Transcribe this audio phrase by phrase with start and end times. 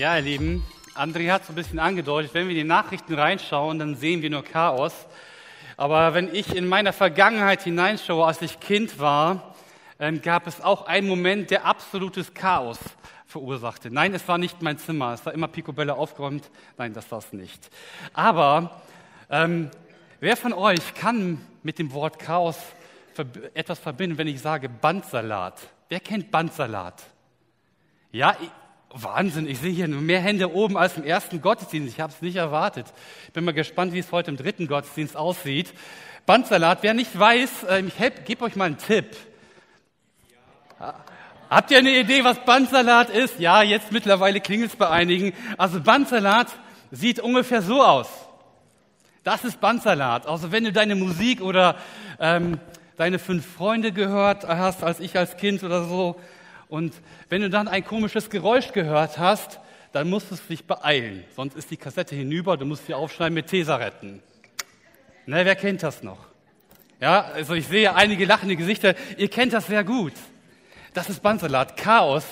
[0.00, 3.78] Ja, ihr Lieben, André hat so ein bisschen angedeutet, wenn wir in die Nachrichten reinschauen,
[3.78, 4.94] dann sehen wir nur Chaos.
[5.76, 9.54] Aber wenn ich in meiner Vergangenheit hineinschaue, als ich Kind war,
[9.98, 12.78] ähm, gab es auch einen Moment, der absolutes Chaos
[13.26, 13.90] verursachte.
[13.90, 16.50] Nein, es war nicht mein Zimmer, es war immer picobello aufgeräumt.
[16.78, 17.68] Nein, das war es nicht.
[18.14, 18.80] Aber
[19.28, 19.70] ähm,
[20.18, 22.56] wer von euch kann mit dem Wort Chaos
[23.52, 25.60] etwas verbinden, wenn ich sage Bandsalat?
[25.90, 27.02] Wer kennt Bandsalat?
[28.12, 28.34] Ja,
[28.92, 31.94] Wahnsinn, ich sehe hier mehr Hände oben als im ersten Gottesdienst.
[31.94, 32.86] Ich habe es nicht erwartet.
[33.32, 35.72] Bin mal gespannt, wie es heute im dritten Gottesdienst aussieht.
[36.26, 39.16] Bandsalat, wer nicht weiß, ähm, ich gebe euch mal einen Tipp.
[41.48, 43.38] Habt ihr eine Idee, was Bandsalat ist?
[43.38, 45.34] Ja, jetzt mittlerweile klingelt es bei einigen.
[45.56, 46.48] Also Bandsalat
[46.90, 48.08] sieht ungefähr so aus.
[49.22, 50.26] Das ist Bandsalat.
[50.26, 51.76] Also wenn du deine Musik oder
[52.18, 52.58] ähm,
[52.96, 56.20] deine fünf Freunde gehört hast, als ich als Kind oder so,
[56.70, 56.94] und
[57.28, 59.60] wenn du dann ein komisches Geräusch gehört hast,
[59.92, 61.24] dann musst du dich beeilen.
[61.34, 64.22] Sonst ist die Kassette hinüber, du musst sie aufschneiden mit Tesaretten.
[65.26, 66.26] Ne, wer kennt das noch?
[67.00, 68.94] Ja, also ich sehe einige lachende Gesichter.
[69.16, 70.12] Ihr kennt das sehr gut.
[70.94, 72.24] Das ist Bandsalat, Chaos.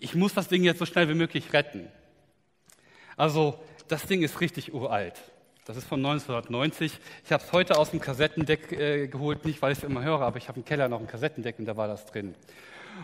[0.00, 1.88] Ich muss das Ding jetzt so schnell wie möglich retten.
[3.16, 5.14] Also, das Ding ist richtig uralt.
[5.64, 6.98] Das ist von 1990.
[7.24, 10.22] Ich habe es heute aus dem Kassettendeck äh, geholt, nicht weil ich es immer höre,
[10.22, 12.34] aber ich habe im Keller noch ein Kassettendeck und da war das drin.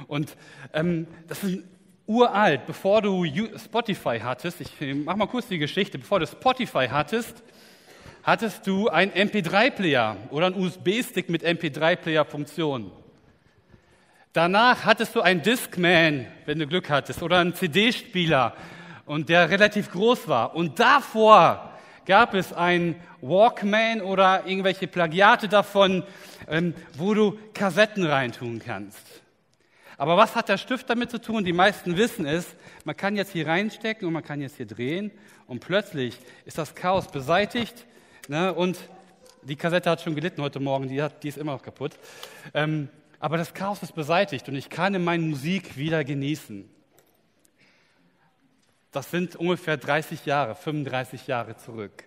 [0.07, 0.37] Und
[0.73, 1.63] ähm, das ist
[2.07, 2.67] uralt.
[2.67, 3.25] Bevor du
[3.57, 4.71] Spotify hattest, ich
[5.05, 7.43] mach mal kurz die Geschichte, bevor du Spotify hattest,
[8.23, 12.91] hattest du einen MP3-Player oder einen USB-Stick mit MP3-Player-Funktion.
[14.33, 18.55] Danach hattest du einen Discman, wenn du Glück hattest, oder einen CD-Spieler
[19.07, 20.55] und der relativ groß war.
[20.55, 21.73] Und davor
[22.07, 26.05] gab es einen Walkman oder irgendwelche Plagiate davon,
[26.49, 29.23] ähm, wo du Kassetten reintun kannst.
[29.99, 31.45] Aber was hat der Stift damit zu tun?
[31.45, 32.47] Die meisten wissen es.
[32.85, 35.11] Man kann jetzt hier reinstecken und man kann jetzt hier drehen
[35.49, 37.85] und plötzlich ist das Chaos beseitigt
[38.29, 38.55] ne?
[38.55, 38.79] und
[39.43, 41.93] die Kassette hat schon gelitten heute Morgen, die, hat, die ist immer noch kaputt.
[42.55, 42.89] Ähm,
[43.19, 46.71] aber das Chaos ist beseitigt und ich kann meine Musik wieder genießen.
[48.93, 52.05] Das sind ungefähr 30 Jahre, 35 Jahre zurück.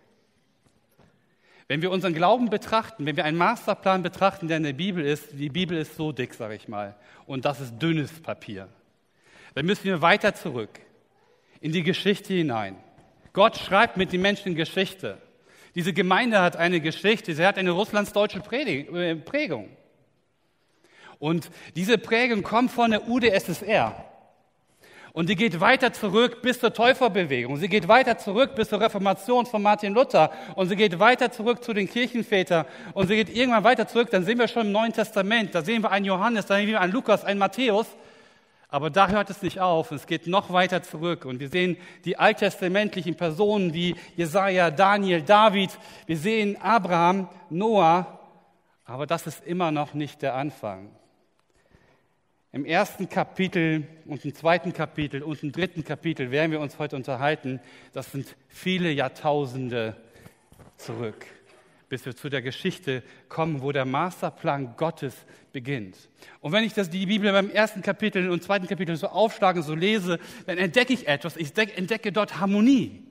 [1.71, 5.29] Wenn wir unseren Glauben betrachten, wenn wir einen Masterplan betrachten, der in der Bibel ist,
[5.31, 8.67] die Bibel ist so dick, sage ich mal, und das ist dünnes Papier,
[9.55, 10.81] dann müssen wir weiter zurück
[11.61, 12.75] in die Geschichte hinein.
[13.31, 15.17] Gott schreibt mit den Menschen Geschichte.
[15.73, 19.69] Diese Gemeinde hat eine Geschichte, sie hat eine russlandsdeutsche äh, Prägung.
[21.19, 24.10] Und diese Prägung kommt von der UdSSR.
[25.13, 27.57] Und sie geht weiter zurück bis zur Täuferbewegung.
[27.57, 30.31] Sie geht weiter zurück bis zur Reformation von Martin Luther.
[30.55, 32.66] Und sie geht weiter zurück zu den Kirchenvätern.
[32.94, 34.09] Und sie geht irgendwann weiter zurück.
[34.09, 35.53] Dann sehen wir schon im Neuen Testament.
[35.53, 37.88] Da sehen wir einen Johannes, da sehen wir einen Lukas, einen Matthäus.
[38.69, 39.91] Aber da hört es nicht auf.
[39.91, 41.25] Es geht noch weiter zurück.
[41.25, 45.72] Und wir sehen die alttestamentlichen Personen wie Jesaja, Daniel, David.
[46.05, 48.17] Wir sehen Abraham, Noah.
[48.85, 50.89] Aber das ist immer noch nicht der Anfang.
[52.53, 56.97] Im ersten Kapitel und im zweiten Kapitel und im dritten Kapitel werden wir uns heute
[56.97, 57.62] unterhalten.
[57.94, 59.95] Das sind viele Jahrtausende
[60.75, 61.25] zurück,
[61.88, 65.16] bis wir zu der Geschichte kommen, wo der Masterplan Gottes
[65.53, 65.95] beginnt.
[66.41, 69.73] Und wenn ich das, die Bibel beim ersten Kapitel und zweiten Kapitel so aufschlage, so
[69.73, 71.38] lese, dann entdecke ich etwas.
[71.38, 73.01] Ich entdecke dort Harmonie.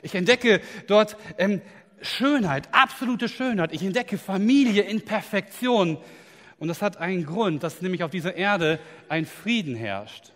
[0.00, 1.60] Ich entdecke dort ähm,
[2.00, 3.74] Schönheit, absolute Schönheit.
[3.74, 5.98] Ich entdecke Familie in Perfektion.
[6.62, 8.78] Und das hat einen Grund, dass nämlich auf dieser Erde
[9.08, 10.30] ein Frieden herrscht.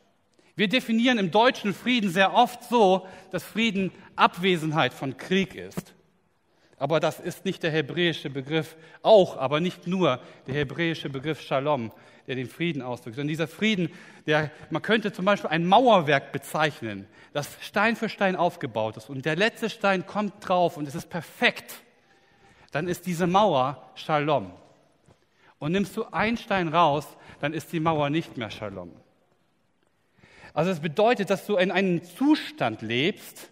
[0.57, 5.95] Wir definieren im Deutschen Frieden sehr oft so, dass Frieden Abwesenheit von Krieg ist.
[6.78, 10.19] Aber das ist nicht der hebräische Begriff, auch, aber nicht nur
[10.49, 11.93] der hebräische Begriff Shalom,
[12.27, 13.15] der den Frieden ausdrückt.
[13.15, 13.93] Sondern dieser Frieden,
[14.27, 19.11] der, man könnte zum Beispiel ein Mauerwerk bezeichnen, das Stein für Stein aufgebaut ist.
[19.11, 21.72] Und der letzte Stein kommt drauf und es ist perfekt.
[22.72, 24.51] Dann ist diese Mauer Shalom.
[25.59, 27.07] Und nimmst du einen Stein raus,
[27.41, 28.93] dann ist die Mauer nicht mehr Shalom.
[30.53, 33.51] Also es bedeutet, dass du in einem Zustand lebst,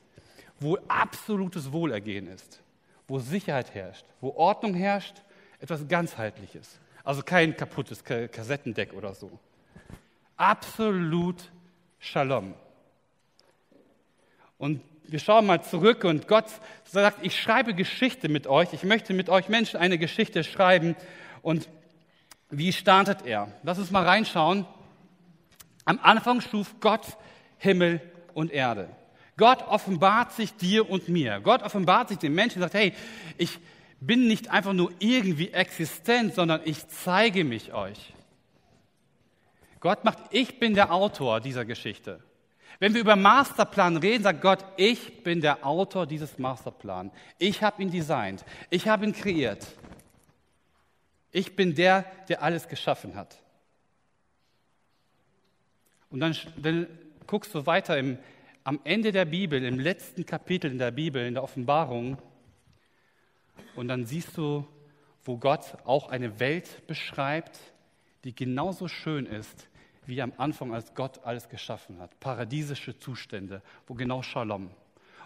[0.61, 2.63] wo absolutes Wohlergehen ist,
[3.07, 5.17] wo Sicherheit herrscht, wo Ordnung herrscht,
[5.61, 6.79] etwas ganzheitliches.
[7.03, 9.31] Also kein kaputtes Kassettendeck oder so.
[10.37, 11.51] Absolut
[11.99, 12.55] Shalom.
[14.59, 16.47] Und wir schauen mal zurück und Gott
[16.85, 18.73] sagt, ich schreibe Geschichte mit euch.
[18.73, 20.97] Ich möchte mit euch Menschen eine Geschichte schreiben.
[21.43, 21.69] Und
[22.59, 23.49] wie startet er?
[23.63, 24.67] Lass uns mal reinschauen.
[25.85, 27.17] Am Anfang schuf Gott
[27.59, 28.01] Himmel
[28.35, 28.89] und Erde.
[29.37, 31.41] Gott offenbart sich dir und mir.
[31.41, 32.93] Gott offenbart sich den Menschen und sagt, hey,
[33.37, 33.59] ich
[34.01, 38.13] bin nicht einfach nur irgendwie existent, sondern ich zeige mich euch.
[39.81, 42.21] Gott macht, ich bin der Autor dieser Geschichte.
[42.79, 47.11] Wenn wir über Masterplan reden, sagt Gott, ich bin der Autor dieses Masterplan.
[47.39, 48.45] Ich habe ihn designt.
[48.71, 49.67] Ich habe ihn kreiert.
[51.35, 53.43] Ich bin der, der alles geschaffen hat.
[56.09, 56.87] Und dann, dann
[57.27, 58.19] guckst du weiter im,
[58.63, 62.19] am Ende der Bibel, im letzten Kapitel in der Bibel, in der Offenbarung,
[63.75, 64.65] und dann siehst du,
[65.25, 67.59] wo Gott auch eine Welt beschreibt,
[68.23, 69.69] die genauso schön ist,
[70.07, 72.21] wie am Anfang, als Gott alles geschaffen hat.
[72.21, 74.71] Paradiesische Zustände, wo genau Shalom.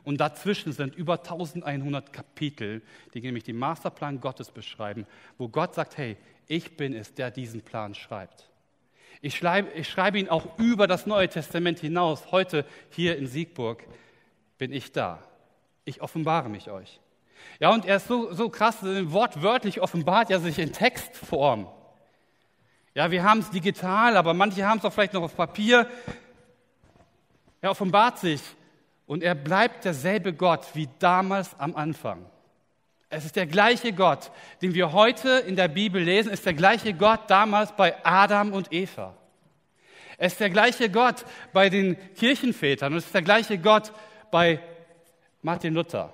[0.08, 2.80] Und dazwischen sind über 1100 Kapitel,
[3.12, 5.06] die nämlich den Masterplan Gottes beschreiben,
[5.36, 6.16] wo Gott sagt, hey,
[6.46, 8.48] ich bin es, der diesen Plan schreibt.
[9.20, 12.32] Ich schreibe, ich schreibe ihn auch über das Neue Testament hinaus.
[12.32, 13.84] Heute hier in Siegburg
[14.56, 15.22] bin ich da.
[15.84, 17.00] Ich offenbare mich euch.
[17.60, 21.68] Ja, und er ist so, so krass, wortwörtlich offenbart er sich in Textform.
[22.94, 25.86] Ja, wir haben es digital, aber manche haben es auch vielleicht noch auf Papier.
[27.60, 28.40] Er offenbart sich
[29.08, 32.26] und er bleibt derselbe Gott wie damals am Anfang.
[33.08, 36.92] Es ist der gleiche Gott, den wir heute in der Bibel lesen, ist der gleiche
[36.92, 39.16] Gott damals bei Adam und Eva.
[40.18, 41.24] Es ist der gleiche Gott
[41.54, 43.92] bei den Kirchenvätern und es ist der gleiche Gott
[44.30, 44.60] bei
[45.40, 46.12] Martin Luther.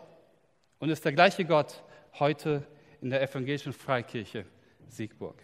[0.78, 1.82] Und es ist der gleiche Gott
[2.20, 2.64] heute
[3.00, 4.46] in der evangelischen Freikirche
[4.88, 5.42] Siegburg.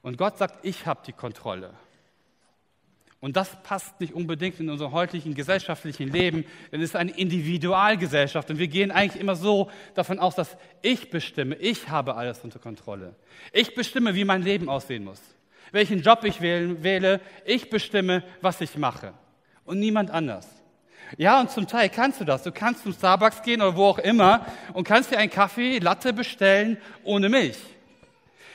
[0.00, 1.74] Und Gott sagt, ich habe die Kontrolle.
[3.22, 8.50] Und das passt nicht unbedingt in unser heutigen gesellschaftlichen Leben, denn es ist eine Individualgesellschaft
[8.50, 12.58] und wir gehen eigentlich immer so davon aus, dass ich bestimme, ich habe alles unter
[12.58, 13.14] Kontrolle.
[13.52, 15.20] Ich bestimme, wie mein Leben aussehen muss,
[15.70, 19.14] welchen Job ich wähle, ich bestimme, was ich mache
[19.64, 20.48] und niemand anders.
[21.16, 22.42] Ja, und zum Teil kannst du das.
[22.42, 26.12] Du kannst zum Starbucks gehen oder wo auch immer und kannst dir einen Kaffee, Latte
[26.12, 27.58] bestellen ohne Milch.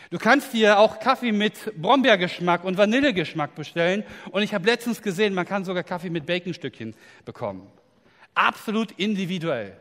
[0.09, 4.03] Du kannst dir auch Kaffee mit Brombeergeschmack und Vanillegeschmack bestellen.
[4.31, 6.95] Und ich habe letztens gesehen, man kann sogar Kaffee mit Baconstückchen
[7.25, 7.69] bekommen.
[8.33, 9.75] Absolut individuell.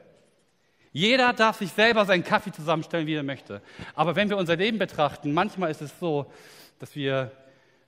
[0.93, 3.61] Jeder darf sich selber seinen Kaffee zusammenstellen, wie er möchte.
[3.95, 6.33] Aber wenn wir unser Leben betrachten, manchmal ist es so,
[6.79, 7.31] dass wir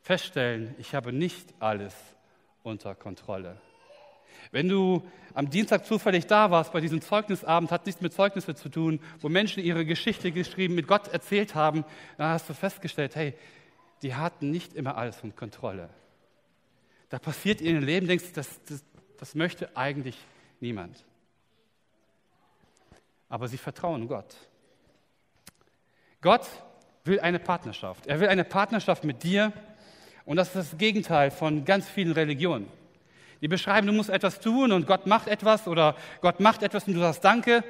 [0.02, 1.94] feststellen, ich habe nicht alles
[2.62, 3.56] unter Kontrolle.
[4.50, 5.02] Wenn du
[5.34, 9.28] am Dienstag zufällig da warst bei diesem Zeugnisabend, hat nichts mit Zeugnisse zu tun, wo
[9.28, 11.84] Menschen ihre Geschichte geschrieben, mit Gott erzählt haben,
[12.16, 13.34] dann hast du festgestellt, hey,
[14.02, 15.90] die hatten nicht immer alles unter Kontrolle.
[17.08, 18.84] Da passiert in ihrem Leben, denkst du, das, das,
[19.18, 20.16] das möchte eigentlich
[20.60, 21.04] niemand.
[23.28, 24.36] Aber sie vertrauen Gott.
[26.20, 26.48] Gott
[27.04, 28.06] will eine Partnerschaft.
[28.06, 29.52] Er will eine Partnerschaft mit dir.
[30.24, 32.68] Und das ist das Gegenteil von ganz vielen Religionen.
[33.40, 36.94] Die beschreiben, du musst etwas tun und Gott macht etwas oder Gott macht etwas und
[36.94, 37.62] du sagst Danke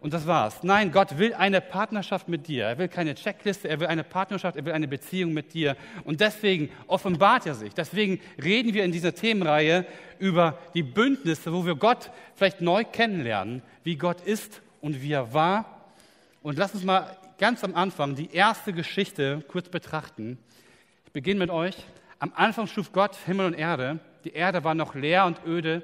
[0.00, 0.62] und das war's.
[0.62, 2.64] Nein, Gott will eine Partnerschaft mit dir.
[2.64, 5.76] Er will keine Checkliste, er will eine Partnerschaft, er will eine Beziehung mit dir.
[6.04, 7.74] Und deswegen offenbart er sich.
[7.74, 9.84] Deswegen reden wir in dieser Themenreihe
[10.18, 15.34] über die Bündnisse, wo wir Gott vielleicht neu kennenlernen, wie Gott ist und wie er
[15.34, 15.92] war.
[16.42, 20.38] Und lass uns mal ganz am Anfang die erste Geschichte kurz betrachten.
[21.04, 21.76] Ich beginne mit euch.
[22.18, 23.98] Am Anfang schuf Gott Himmel und Erde.
[24.24, 25.82] Die Erde war noch leer und öde,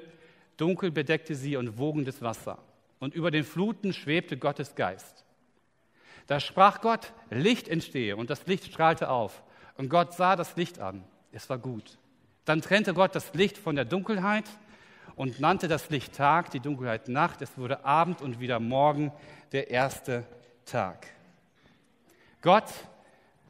[0.57, 2.59] dunkel bedeckte sie und wogendes Wasser.
[2.99, 5.25] Und über den Fluten schwebte Gottes Geist.
[6.27, 9.43] Da sprach Gott, Licht entstehe, und das Licht strahlte auf.
[9.77, 11.03] Und Gott sah das Licht an.
[11.31, 11.97] Es war gut.
[12.45, 14.45] Dann trennte Gott das Licht von der Dunkelheit
[15.15, 17.41] und nannte das Licht Tag, die Dunkelheit Nacht.
[17.41, 19.11] Es wurde Abend und wieder Morgen,
[19.51, 20.25] der erste
[20.65, 21.07] Tag.
[22.41, 22.65] Gott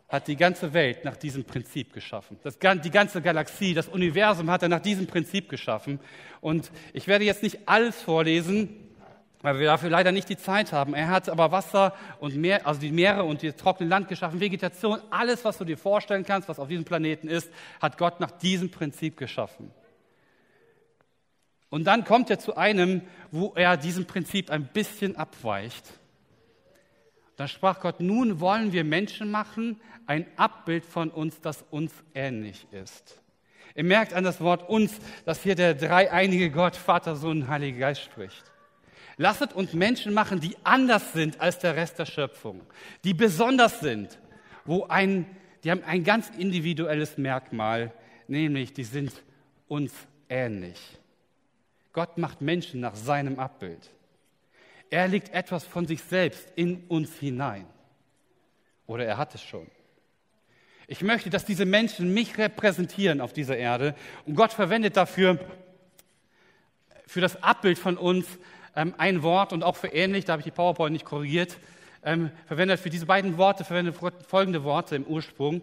[0.08, 2.40] hat die ganze Welt nach diesem Prinzip geschaffen.
[2.44, 6.00] Das, die ganze Galaxie, das Universum hat er nach diesem Prinzip geschaffen.
[6.40, 8.70] Und ich werde jetzt nicht alles vorlesen,
[9.42, 10.94] weil wir dafür leider nicht die Zeit haben.
[10.94, 15.00] Er hat aber Wasser und Meer, also die Meere und das trockene Land geschaffen, Vegetation,
[15.10, 18.72] alles, was du dir vorstellen kannst, was auf diesem Planeten ist, hat Gott nach diesem
[18.72, 19.72] Prinzip geschaffen.
[21.70, 25.84] Und dann kommt er zu einem, wo er diesem Prinzip ein bisschen abweicht.
[27.38, 32.68] Da sprach Gott, nun wollen wir Menschen machen, ein Abbild von uns, das uns ähnlich
[32.72, 33.22] ist.
[33.76, 38.02] Ihr merkt an das Wort uns, dass hier der dreieinige Gott, Vater, Sohn Heiliger Geist
[38.02, 38.44] spricht.
[39.18, 42.62] Lasset uns Menschen machen, die anders sind als der Rest der Schöpfung,
[43.04, 44.18] die besonders sind,
[44.66, 45.28] wo ein,
[45.64, 47.94] die haben ein ganz individuelles Merkmal,
[48.28, 49.12] nämlich die sind
[49.68, 49.94] uns
[50.28, 50.80] ähnlich.
[51.94, 53.92] Gott macht Menschen nach seinem Abbild.
[54.90, 57.66] Er legt etwas von sich selbst in uns hinein.
[58.86, 59.68] Oder er hat es schon.
[60.88, 63.94] Ich möchte, dass diese Menschen mich repräsentieren auf dieser Erde.
[64.26, 65.38] Und Gott verwendet dafür,
[67.06, 68.26] für das Abbild von uns,
[68.76, 71.58] ähm, ein Wort und auch für ähnlich, da habe ich die PowerPoint nicht korrigiert,
[72.04, 75.62] ähm, verwendet für diese beiden Worte, verwendet folgende Worte im Ursprung.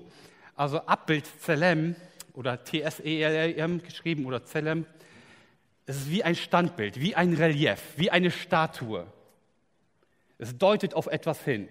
[0.56, 1.96] Also Abbild Zelem
[2.34, 4.84] oder T-S-E-L-M geschrieben oder Zelem.
[5.86, 9.06] Es ist wie ein Standbild, wie ein Relief, wie eine Statue.
[10.38, 11.68] Es deutet auf etwas hin.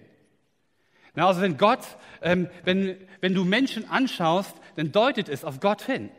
[1.14, 1.86] Na, also wenn Gott,
[2.22, 6.10] ähm, wenn, wenn du Menschen anschaust, dann deutet es auf Gott hin.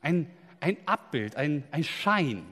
[0.00, 2.46] Ein, ein Abbild, ein, ein Schein.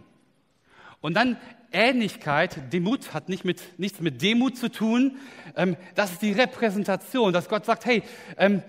[1.01, 1.37] Und dann
[1.73, 5.17] Ähnlichkeit, Demut hat nicht mit, nichts mit Demut zu tun.
[5.57, 8.03] Ähm, das ist die Repräsentation, dass Gott sagt, hey,
[8.37, 8.63] ähm,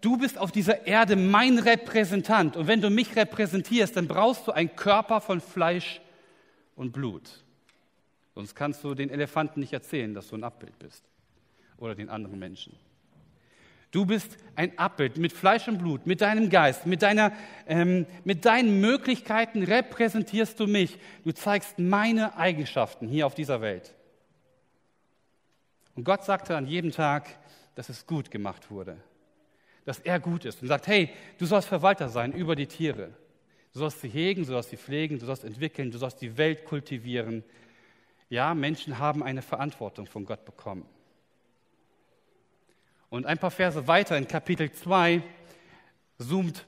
[0.00, 2.56] du bist auf dieser Erde mein Repräsentant.
[2.56, 6.00] Und wenn du mich repräsentierst, dann brauchst du einen Körper von Fleisch
[6.76, 7.43] und Blut.
[8.34, 11.04] Sonst kannst du den Elefanten nicht erzählen, dass du ein Abbild bist.
[11.78, 12.76] Oder den anderen Menschen.
[13.90, 17.32] Du bist ein Abbild mit Fleisch und Blut, mit deinem Geist, mit, deiner,
[17.68, 20.98] ähm, mit deinen Möglichkeiten repräsentierst du mich.
[21.22, 23.94] Du zeigst meine Eigenschaften hier auf dieser Welt.
[25.94, 27.38] Und Gott sagte an jedem Tag,
[27.76, 28.96] dass es gut gemacht wurde,
[29.84, 33.10] dass er gut ist und sagt, hey, du sollst Verwalter sein über die Tiere.
[33.72, 36.64] Du sollst sie hegen, du sollst sie pflegen, du sollst entwickeln, du sollst die Welt
[36.64, 37.44] kultivieren.
[38.34, 40.84] Ja, Menschen haben eine Verantwortung von Gott bekommen.
[43.08, 45.22] Und ein paar Verse weiter in Kapitel 2
[46.18, 46.66] zoomt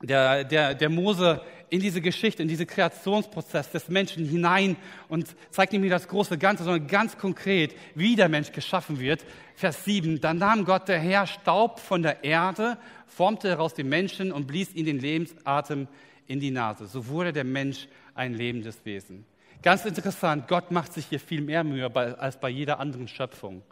[0.00, 4.76] der, der, der Mose in diese Geschichte, in diesen Kreationsprozess des Menschen hinein
[5.08, 9.24] und zeigt nicht das große Ganze, sondern ganz konkret, wie der Mensch geschaffen wird.
[9.56, 14.30] Vers 7, dann nahm Gott der Herr Staub von der Erde, formte daraus den Menschen
[14.30, 15.88] und blies ihm den Lebensatem
[16.28, 16.86] in die Nase.
[16.86, 19.26] So wurde der Mensch ein lebendes Wesen.
[19.62, 23.62] Ganz interessant, Gott macht sich hier viel mehr Mühe als bei jeder anderen Schöpfung.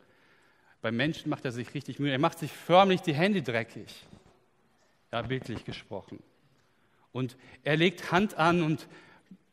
[0.83, 2.12] Beim Menschen macht er sich richtig Mühe.
[2.12, 4.05] Er macht sich förmlich die Hände dreckig.
[5.12, 6.23] Ja, bildlich gesprochen.
[7.12, 8.88] Und er legt Hand an und,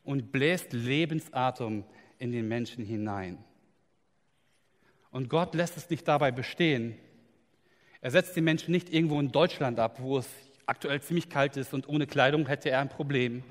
[0.02, 1.84] und bläst Lebensatem
[2.18, 3.42] in den Menschen hinein.
[5.10, 6.98] Und Gott lässt es nicht dabei bestehen.
[8.00, 10.28] Er setzt den Menschen nicht irgendwo in Deutschland ab, wo es
[10.66, 13.44] aktuell ziemlich kalt ist und ohne Kleidung hätte er ein Problem,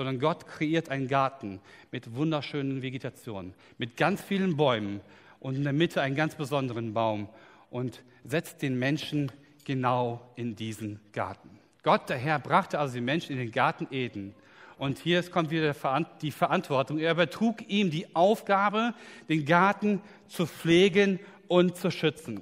[0.00, 1.60] sondern Gott kreiert einen Garten
[1.92, 5.02] mit wunderschönen Vegetationen, mit ganz vielen Bäumen
[5.40, 7.28] und in der Mitte einen ganz besonderen Baum
[7.68, 9.30] und setzt den Menschen
[9.66, 11.50] genau in diesen Garten.
[11.82, 14.34] Gott, der Herr, brachte also den Menschen in den Garten Eden.
[14.78, 15.74] Und hier kommt wieder
[16.22, 16.98] die Verantwortung.
[16.98, 18.94] Er übertrug ihm die Aufgabe,
[19.28, 22.40] den Garten zu pflegen und zu schützen.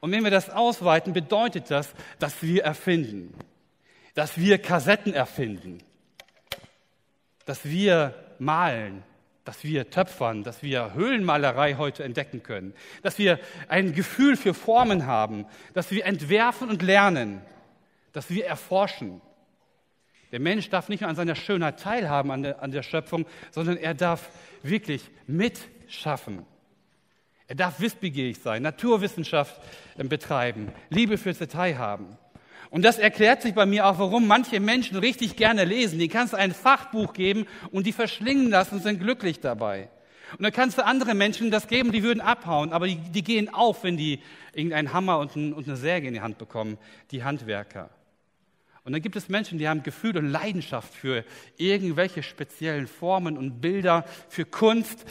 [0.00, 3.32] Und wenn wir das ausweiten, bedeutet das, dass wir erfinden,
[4.12, 5.78] dass wir Kassetten erfinden,
[7.44, 9.02] dass wir malen,
[9.44, 15.06] dass wir töpfern, dass wir Höhlenmalerei heute entdecken können, dass wir ein Gefühl für Formen
[15.06, 17.40] haben, dass wir entwerfen und lernen,
[18.12, 19.20] dass wir erforschen.
[20.30, 23.76] Der Mensch darf nicht nur an seiner Schönheit teilhaben an der, an der Schöpfung, sondern
[23.76, 24.30] er darf
[24.62, 26.46] wirklich mitschaffen.
[27.48, 29.60] Er darf wissbegierig sein, Naturwissenschaft
[29.96, 32.16] betreiben, Liebe fürs Detail haben.
[32.72, 35.98] Und das erklärt sich bei mir auch, warum manche Menschen richtig gerne lesen.
[35.98, 39.90] Die kannst du ein Fachbuch geben und die verschlingen das und sind glücklich dabei.
[40.38, 43.52] Und dann kannst du andere Menschen das geben, die würden abhauen, aber die, die gehen
[43.52, 44.22] auf, wenn die
[44.54, 46.78] irgendeinen Hammer und, ein, und eine Säge in die Hand bekommen,
[47.10, 47.90] die Handwerker.
[48.84, 51.26] Und dann gibt es Menschen, die haben Gefühl und Leidenschaft für
[51.58, 55.04] irgendwelche speziellen Formen und Bilder, für Kunst.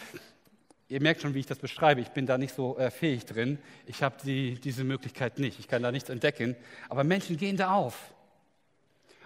[0.92, 2.02] Ihr merkt schon, wie ich das beschreibe.
[2.02, 3.60] Ich bin da nicht so äh, fähig drin.
[3.86, 5.58] Ich habe die, diese Möglichkeit nicht.
[5.58, 6.54] Ich kann da nichts entdecken.
[6.90, 8.14] Aber Menschen gehen da auf.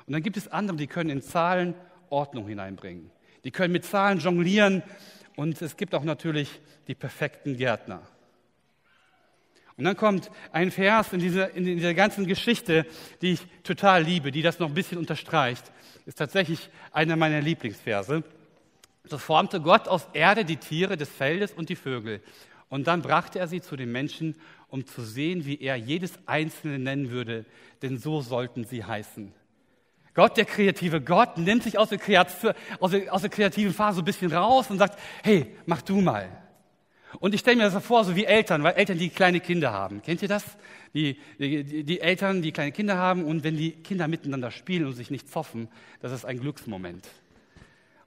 [0.05, 1.74] Und dann gibt es andere, die können in Zahlen
[2.12, 3.10] Ordnung hineinbringen.
[3.45, 4.84] Die können mit Zahlen jonglieren.
[5.38, 6.51] Und es gibt auch natürlich
[6.88, 8.03] die perfekten Gärtner.
[9.75, 12.86] Und dann kommt ein Vers in dieser, in dieser ganzen Geschichte,
[13.24, 15.72] die ich total liebe, die das noch ein bisschen unterstreicht.
[16.05, 18.24] Ist tatsächlich einer meiner Lieblingsverse.
[19.07, 22.21] So formte Gott aus Erde die Tiere des Feldes und die Vögel.
[22.69, 24.35] Und dann brachte er sie zu den Menschen,
[24.69, 27.45] um zu sehen, wie er jedes Einzelne nennen würde,
[27.81, 29.31] denn so sollten sie heißen.
[30.13, 32.00] Gott, der kreative Gott, nimmt sich aus der,
[32.79, 36.01] aus der, aus der kreativen Phase so ein bisschen raus und sagt, hey, mach du
[36.01, 36.29] mal.
[37.19, 40.01] Und ich stelle mir das vor, so wie Eltern, weil Eltern, die kleine Kinder haben.
[40.01, 40.43] Kennt ihr das?
[40.93, 44.93] Die, die, die Eltern, die kleine Kinder haben und wenn die Kinder miteinander spielen und
[44.93, 45.67] sich nicht zoffen,
[46.01, 47.07] das ist ein Glücksmoment.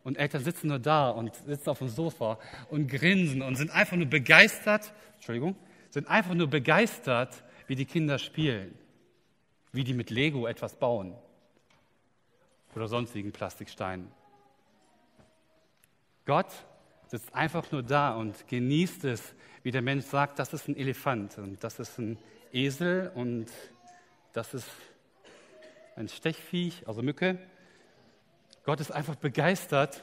[0.05, 2.39] Und Eltern sitzen nur da und sitzen auf dem Sofa
[2.71, 5.57] und grinsen und sind einfach nur begeistert, Entschuldigung,
[5.91, 8.75] sind einfach nur begeistert, wie die Kinder spielen,
[9.73, 11.15] wie die mit Lego etwas bauen
[12.75, 14.11] oder sonstigen Plastiksteinen.
[16.25, 16.53] Gott
[17.09, 21.39] sitzt einfach nur da und genießt es, wie der Mensch sagt, das ist ein Elefant
[21.39, 22.19] und das ist ein
[22.53, 23.47] Esel und
[24.33, 24.69] das ist
[25.97, 27.39] ein Stechviech, also Mücke
[28.69, 30.03] Gott ist einfach begeistert,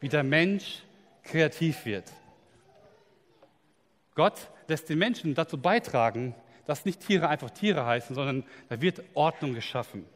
[0.00, 0.84] wie der Mensch
[1.22, 2.10] kreativ wird.
[4.14, 9.02] Gott lässt den Menschen dazu beitragen, dass nicht Tiere einfach Tiere heißen, sondern da wird
[9.12, 10.06] Ordnung geschaffen.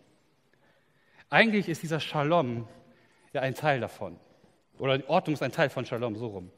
[1.29, 2.67] Eigentlich ist dieser Shalom
[3.35, 4.19] ja ein Teil davon.
[4.79, 6.51] Oder Ordnung ist ein Teil von Shalom, so rum.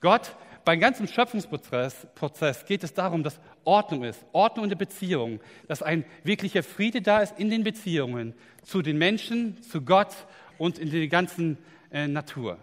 [0.00, 5.40] Gott, beim ganzen Schöpfungsprozess Prozess geht es darum, dass Ordnung ist, Ordnung in der Beziehung,
[5.68, 10.14] dass ein wirklicher Friede da ist in den Beziehungen zu den Menschen, zu Gott
[10.58, 11.58] und in der ganzen
[11.90, 12.58] äh, Natur.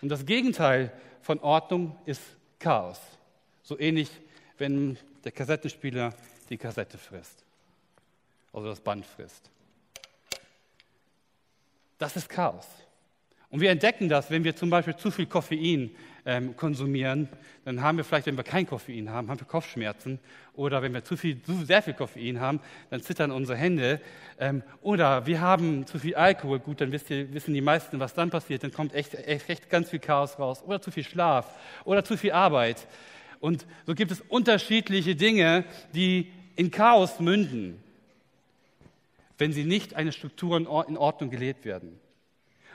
[0.00, 0.92] Und das Gegenteil
[1.22, 2.22] von Ordnung ist
[2.58, 3.00] Chaos.
[3.62, 4.10] So ähnlich,
[4.58, 6.14] wenn der Kassettenspieler
[6.48, 7.44] die Kassette frisst,
[8.52, 9.50] also das Band frisst.
[11.98, 12.66] Das ist Chaos.
[13.50, 15.90] Und wir entdecken das, wenn wir zum Beispiel zu viel Koffein
[16.24, 17.28] ähm, konsumieren,
[17.64, 20.20] dann haben wir vielleicht, wenn wir kein Koffein haben, haben wir Kopfschmerzen.
[20.54, 24.00] Oder wenn wir zu viel, zu sehr viel Koffein haben, dann zittern unsere Hände.
[24.38, 28.30] Ähm, oder wir haben zu viel Alkohol, gut, dann ihr, wissen die meisten, was dann
[28.30, 28.62] passiert.
[28.62, 30.62] Dann kommt echt, echt, echt ganz viel Chaos raus.
[30.64, 31.58] Oder zu viel Schlaf.
[31.84, 32.86] Oder zu viel Arbeit.
[33.40, 37.82] Und so gibt es unterschiedliche Dinge, die in Chaos münden,
[39.38, 41.98] wenn sie nicht eine Struktur in Ordnung gelebt werden.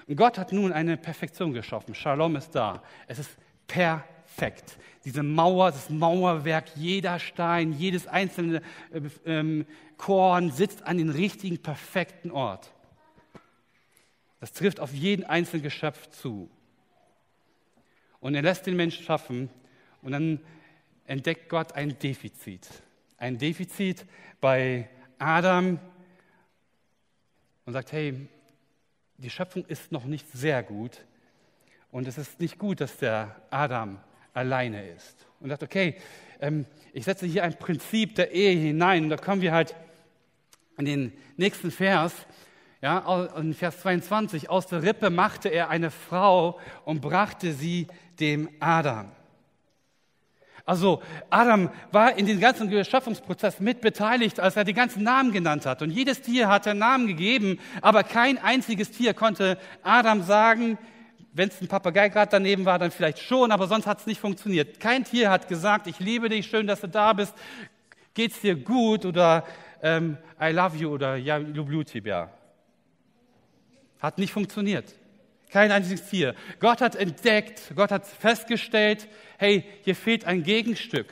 [0.07, 1.95] Und Gott hat nun eine Perfektion geschaffen.
[1.95, 2.83] Shalom ist da.
[3.07, 4.77] Es ist perfekt.
[5.03, 9.65] Diese Mauer, das Mauerwerk, jeder Stein, jedes einzelne äh, ähm,
[9.97, 12.71] Korn sitzt an den richtigen, perfekten Ort.
[14.39, 16.49] Das trifft auf jeden einzelnen Geschöpf zu.
[18.19, 19.49] Und er lässt den Menschen schaffen
[20.01, 20.39] und dann
[21.05, 22.67] entdeckt Gott ein Defizit.
[23.17, 24.05] Ein Defizit
[24.41, 25.79] bei Adam
[27.65, 28.27] und sagt, hey,
[29.17, 31.05] die Schöpfung ist noch nicht sehr gut
[31.91, 33.99] und es ist nicht gut, dass der Adam
[34.33, 35.25] alleine ist.
[35.39, 35.95] Und sagt, okay,
[36.41, 39.75] ähm, ich setze hier ein Prinzip der Ehe hinein und da kommen wir halt
[40.77, 42.13] in den nächsten Vers,
[42.81, 47.87] ja, in Vers 22, aus der Rippe machte er eine Frau und brachte sie
[48.19, 49.11] dem Adam.
[50.65, 55.83] Also Adam war in dem ganzen Geschaffungsprozess mitbeteiligt, als er die ganzen Namen genannt hat.
[55.83, 60.79] Und jedes Tier hat einen Namen gegeben, aber kein einziges Tier konnte Adam sagen,
[61.33, 64.19] wenn es ein Papagei gerade daneben war, dann vielleicht schon, aber sonst hat es nicht
[64.19, 64.79] funktioniert.
[64.79, 67.35] Kein Tier hat gesagt, ich liebe dich, schön, dass du da bist,
[68.15, 69.43] geht's dir gut oder
[69.83, 72.31] ähm, I love you oder ja, Lubluti, ja.
[73.99, 74.95] Hat nicht funktioniert.
[75.55, 76.35] Kein einziges Tier.
[76.59, 81.07] Gott hat entdeckt, Gott hat festgestellt, hey, hier fehlt ein Gegenstück.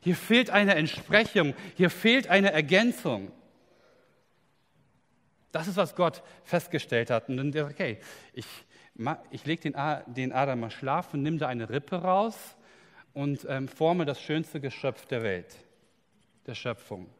[0.00, 1.52] Hier fehlt eine Entsprechung.
[1.76, 3.30] Hier fehlt eine Ergänzung.
[5.52, 7.28] Das ist, was Gott festgestellt hat.
[7.28, 7.98] Und dann sagt, okay,
[8.32, 8.46] ich,
[9.32, 9.76] ich lege den,
[10.14, 12.56] den Adam mal schlafen, nimm da eine Rippe raus
[13.12, 15.54] und ähm, forme das schönste Geschöpf der Welt,
[16.46, 17.10] der Schöpfung.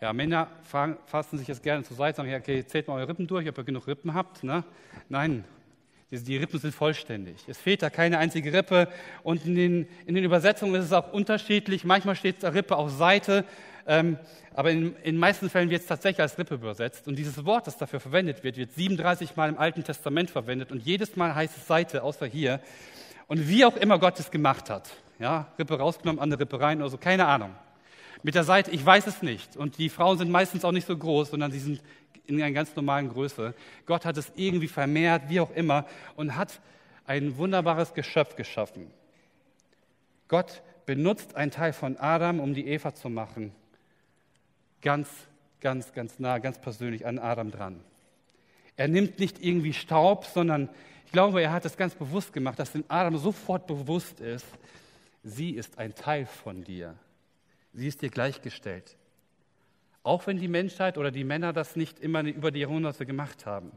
[0.00, 3.08] Ja, Männer fragen, fassen sich jetzt gerne zur Seite und sagen, okay, zählt mal eure
[3.08, 4.44] Rippen durch, ob ihr genug Rippen habt.
[4.44, 4.62] Ne?
[5.08, 5.44] Nein,
[6.10, 7.36] die Rippen sind vollständig.
[7.48, 8.88] Es fehlt da keine einzige Rippe.
[9.24, 11.84] Und in den, in den Übersetzungen ist es auch unterschiedlich.
[11.84, 13.44] Manchmal steht da Rippe auf Seite,
[13.86, 14.18] ähm,
[14.54, 17.08] aber in, in meisten Fällen wird es tatsächlich als Rippe übersetzt.
[17.08, 20.70] Und dieses Wort, das dafür verwendet wird, wird 37 Mal im Alten Testament verwendet.
[20.70, 22.60] Und jedes Mal heißt es Seite, außer hier.
[23.26, 24.90] Und wie auch immer Gott es gemacht hat.
[25.18, 27.50] Ja, Rippe rausgenommen, andere Rippe rein oder so, keine Ahnung.
[28.22, 29.56] Mit der Seite, ich weiß es nicht.
[29.56, 31.82] Und die Frauen sind meistens auch nicht so groß, sondern sie sind
[32.26, 33.54] in einer ganz normalen Größe.
[33.86, 36.60] Gott hat es irgendwie vermehrt, wie auch immer, und hat
[37.06, 38.90] ein wunderbares Geschöpf geschaffen.
[40.28, 43.52] Gott benutzt einen Teil von Adam, um die Eva zu machen.
[44.82, 45.08] Ganz,
[45.60, 47.80] ganz, ganz nah, ganz persönlich an Adam dran.
[48.76, 50.68] Er nimmt nicht irgendwie Staub, sondern
[51.06, 54.46] ich glaube, er hat es ganz bewusst gemacht, dass dem Adam sofort bewusst ist,
[55.24, 56.94] sie ist ein Teil von dir.
[57.78, 58.96] Sie ist dir gleichgestellt.
[60.02, 63.70] Auch wenn die Menschheit oder die Männer das nicht immer über die Jahrhunderte gemacht haben.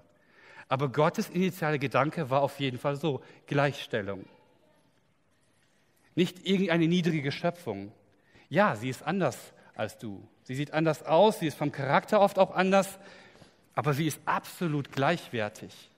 [0.68, 4.26] Aber Gottes initiale Gedanke war auf jeden Fall so, Gleichstellung.
[6.16, 7.92] Nicht irgendeine niedrige Schöpfung.
[8.50, 10.28] Ja, sie ist anders als du.
[10.46, 12.98] Sie sieht anders aus, sie ist vom Charakter oft auch anders,
[13.76, 15.92] aber sie ist absolut gleichwertig,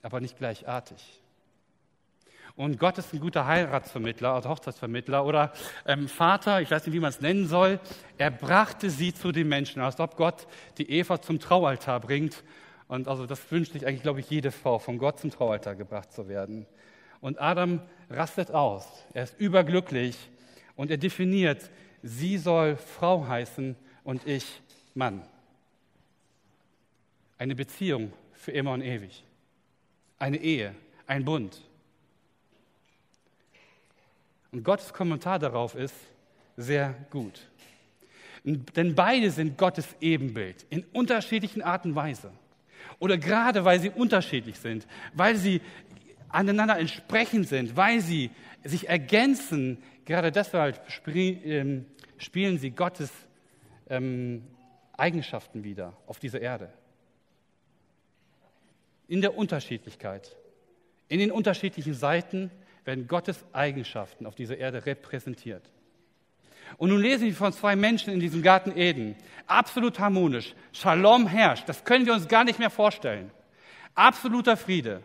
[0.00, 1.21] aber nicht gleichartig.
[2.62, 5.52] Und Gott ist ein guter Heiratsvermittler, also Hochzeitsvermittler oder
[5.84, 7.80] ähm, Vater, ich weiß nicht, wie man es nennen soll.
[8.18, 10.46] Er brachte sie zu den Menschen, als ob Gott
[10.78, 12.44] die Eva zum Traualtar bringt.
[12.86, 16.12] Und also das wünscht sich eigentlich, glaube ich, jede Frau, von Gott zum Traualtar gebracht
[16.12, 16.66] zu werden.
[17.20, 18.86] Und Adam rastet aus.
[19.12, 20.16] Er ist überglücklich
[20.76, 21.68] und er definiert,
[22.04, 24.62] sie soll Frau heißen und ich
[24.94, 25.22] Mann.
[27.38, 29.24] Eine Beziehung für immer und ewig.
[30.20, 30.76] Eine Ehe,
[31.08, 31.60] ein Bund.
[34.52, 35.94] Und Gottes Kommentar darauf ist
[36.58, 37.40] sehr gut.
[38.44, 42.30] Denn beide sind Gottes Ebenbild in unterschiedlichen Arten und Weise.
[42.98, 45.60] Oder gerade weil sie unterschiedlich sind, weil sie
[46.28, 48.30] aneinander entsprechend sind, weil sie
[48.62, 51.86] sich ergänzen, gerade deshalb ähm,
[52.18, 53.10] spielen sie Gottes
[53.88, 54.44] ähm,
[54.92, 56.70] Eigenschaften wieder auf dieser Erde.
[59.08, 60.36] In der Unterschiedlichkeit,
[61.08, 62.50] in den unterschiedlichen Seiten
[62.84, 65.70] werden Gottes Eigenschaften auf dieser Erde repräsentiert.
[66.78, 69.16] Und nun lesen wir von zwei Menschen in diesem Garten Eden.
[69.46, 70.54] Absolut harmonisch.
[70.72, 71.68] Shalom herrscht.
[71.68, 73.30] Das können wir uns gar nicht mehr vorstellen.
[73.94, 75.02] Absoluter Friede.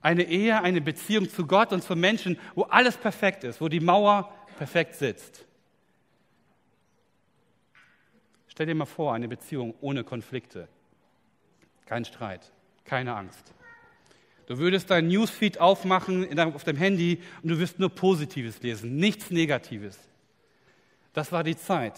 [0.00, 3.80] Eine Ehe, eine Beziehung zu Gott und zu Menschen, wo alles perfekt ist, wo die
[3.80, 5.46] Mauer perfekt sitzt.
[8.48, 10.68] Stell dir mal vor, eine Beziehung ohne Konflikte.
[11.86, 12.52] Kein Streit,
[12.84, 13.52] keine Angst.
[14.46, 19.30] Du würdest dein Newsfeed aufmachen auf dem Handy und du wirst nur Positives lesen, nichts
[19.30, 19.98] Negatives.
[21.14, 21.94] Das war die Zeit,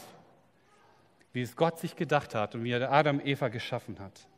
[1.33, 4.29] wie es Gott sich gedacht hat und wie er Adam Eva geschaffen hat.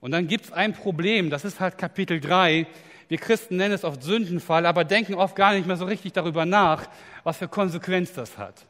[0.00, 2.66] Und dann gibt es ein Problem, das ist halt Kapitel 3.
[3.08, 6.44] Wir Christen nennen es oft Sündenfall, aber denken oft gar nicht mehr so richtig darüber
[6.44, 6.86] nach,
[7.24, 8.66] was für Konsequenz das hat,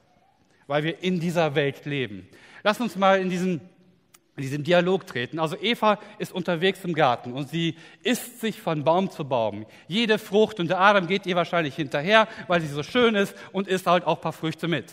[0.67, 2.29] weil wir in dieser Welt leben.
[2.63, 3.61] Lass uns mal in diesen
[4.37, 5.39] in diesem Dialog treten.
[5.39, 9.65] Also Eva ist unterwegs im Garten und sie isst sich von Baum zu Baum.
[9.89, 13.67] Jede Frucht und der Adam geht ihr wahrscheinlich hinterher, weil sie so schön ist und
[13.67, 14.93] isst halt auch ein paar Früchte mit.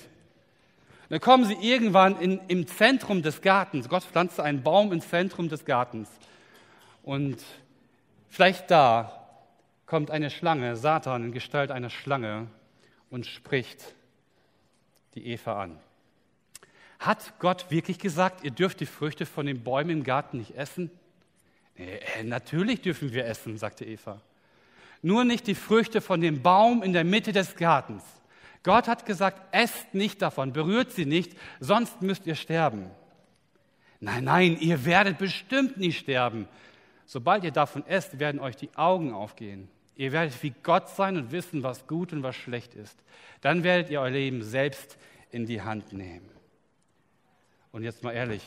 [1.10, 3.90] Dann kommen sie irgendwann in, im Zentrum des Gartens.
[3.90, 6.10] Gott pflanzte einen Baum im Zentrum des Gartens.
[7.04, 7.44] Und
[8.30, 9.28] vielleicht da
[9.86, 12.48] kommt eine Schlange, Satan in Gestalt einer Schlange
[13.10, 13.94] und spricht
[15.16, 15.80] die Eva an.
[17.06, 20.90] Hat Gott wirklich gesagt, ihr dürft die Früchte von den Bäumen im Garten nicht essen?
[21.78, 24.22] Nee, äh, natürlich dürfen wir essen, sagte Eva.
[25.02, 28.04] Nur nicht die Früchte von dem Baum in der Mitte des Gartens.
[28.64, 32.90] Gott hat gesagt, esst nicht davon, berührt sie nicht, sonst müsst ihr sterben.
[34.00, 36.48] Nein, nein, ihr werdet bestimmt nicht sterben.
[37.06, 39.68] Sobald ihr davon esst, werden euch die Augen aufgehen.
[39.98, 42.98] Ihr werdet wie Gott sein und wissen, was gut und was schlecht ist.
[43.42, 44.98] Dann werdet ihr euer Leben selbst
[45.32, 46.33] in die Hand nehmen.
[47.74, 48.44] Und jetzt mal ehrlich,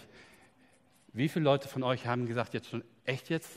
[1.12, 3.50] wie viele Leute von euch haben gesagt, jetzt schon, echt jetzt?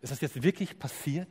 [0.00, 1.28] Ist das jetzt wirklich passiert?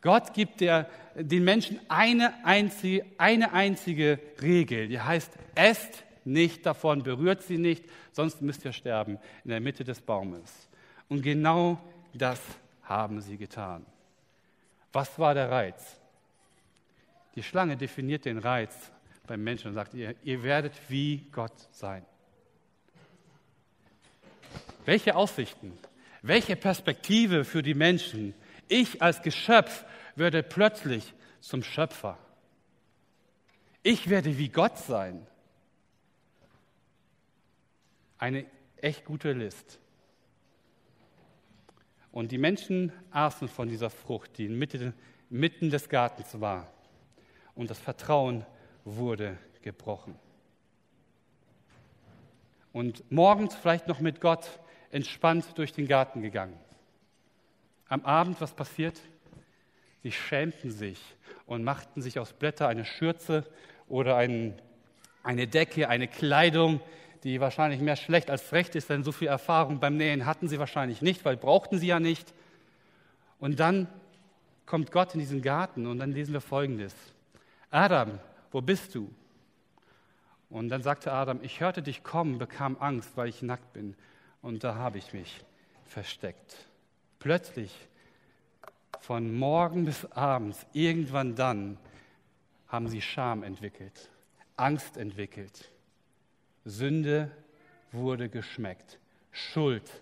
[0.00, 7.04] Gott gibt der, den Menschen eine einzige, eine einzige Regel, die heißt, esst nicht davon,
[7.04, 10.68] berührt sie nicht, sonst müsst ihr sterben in der Mitte des Baumes.
[11.08, 11.78] Und genau
[12.12, 12.40] das
[12.82, 13.86] haben sie getan.
[14.92, 16.00] Was war der Reiz?
[17.36, 18.74] Die Schlange definiert den Reiz
[19.26, 22.04] beim Menschen und sagt, ihr, ihr werdet wie Gott sein.
[24.86, 25.76] Welche Aussichten,
[26.22, 28.34] welche Perspektive für die Menschen.
[28.68, 32.18] Ich als Geschöpf werde plötzlich zum Schöpfer.
[33.82, 35.26] Ich werde wie Gott sein.
[38.18, 38.46] Eine
[38.76, 39.78] echt gute List.
[42.12, 46.72] Und die Menschen aßen von dieser Frucht, die mitten des Gartens war.
[47.54, 48.46] Und das Vertrauen
[48.84, 50.16] wurde gebrochen.
[52.72, 54.60] Und morgens vielleicht noch mit Gott
[54.96, 56.58] entspannt durch den Garten gegangen.
[57.88, 58.98] Am Abend, was passiert?
[60.02, 60.98] Sie schämten sich
[61.44, 63.44] und machten sich aus Blätter eine Schürze
[63.88, 64.60] oder ein,
[65.22, 66.80] eine Decke, eine Kleidung,
[67.22, 70.58] die wahrscheinlich mehr schlecht als recht ist, denn so viel Erfahrung beim Nähen hatten sie
[70.58, 72.32] wahrscheinlich nicht, weil brauchten sie ja nicht.
[73.38, 73.88] Und dann
[74.64, 76.94] kommt Gott in diesen Garten und dann lesen wir Folgendes.
[77.70, 78.18] Adam,
[78.50, 79.12] wo bist du?
[80.48, 83.94] Und dann sagte Adam, ich hörte dich kommen, bekam Angst, weil ich nackt bin
[84.46, 85.44] und da habe ich mich
[85.86, 86.56] versteckt.
[87.18, 87.74] Plötzlich,
[89.00, 91.78] von morgen bis abends, irgendwann dann,
[92.68, 94.08] haben sie Scham entwickelt,
[94.56, 95.72] Angst entwickelt.
[96.64, 97.30] Sünde
[97.90, 99.00] wurde geschmeckt.
[99.32, 100.00] Schuld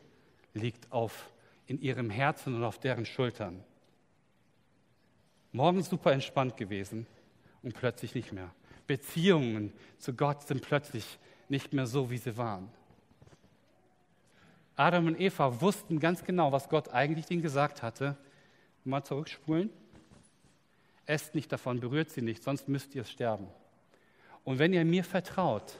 [0.53, 1.31] liegt auf,
[1.67, 3.65] in ihrem Herzen und auf deren Schultern.
[5.53, 7.07] Morgens super entspannt gewesen
[7.63, 8.55] und plötzlich nicht mehr.
[8.87, 12.71] Beziehungen zu Gott sind plötzlich nicht mehr so, wie sie waren.
[14.77, 18.17] Adam und Eva wussten ganz genau, was Gott eigentlich ihnen gesagt hatte.
[18.85, 19.71] Mal zurückspulen.
[21.07, 23.47] Esst nicht davon, berührt sie nicht, sonst müsst ihr sterben.
[24.43, 25.77] Und wenn ihr mir vertraut,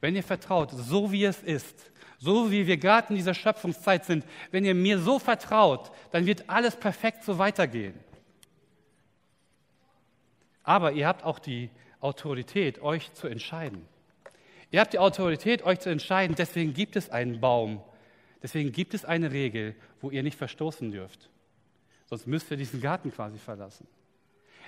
[0.00, 4.24] wenn ihr vertraut, so wie es ist, so wie wir gerade in dieser Schöpfungszeit sind,
[4.50, 7.94] wenn ihr mir so vertraut, dann wird alles perfekt so weitergehen.
[10.62, 13.86] Aber ihr habt auch die Autorität, euch zu entscheiden.
[14.70, 16.36] Ihr habt die Autorität, euch zu entscheiden.
[16.36, 17.82] Deswegen gibt es einen Baum,
[18.42, 21.30] Deswegen gibt es eine Regel, wo ihr nicht verstoßen dürft.
[22.06, 23.86] Sonst müsst ihr diesen Garten quasi verlassen.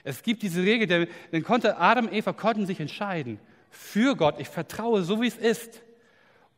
[0.05, 3.39] Es gibt diese Regel, denn, dann konnte Adam und Eva konnten sich entscheiden
[3.71, 4.39] für Gott.
[4.39, 5.83] Ich vertraue so, wie es ist.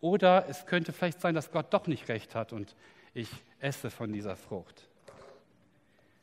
[0.01, 2.75] Oder es könnte vielleicht sein, dass Gott doch nicht recht hat und
[3.15, 3.29] ich
[3.61, 4.89] esse von dieser Frucht.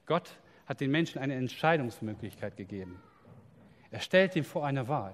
[0.05, 0.29] Gott
[0.67, 3.01] hat den Menschen eine Entscheidungsmöglichkeit gegeben.
[3.89, 5.13] Er stellt ihm vor eine Wahl.